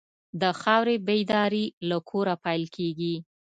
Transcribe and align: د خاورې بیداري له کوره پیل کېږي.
د 0.41 0.43
خاورې 0.61 0.95
بیداري 1.07 1.65
له 1.89 1.97
کوره 2.09 2.35
پیل 2.43 2.63
کېږي. 2.75 3.15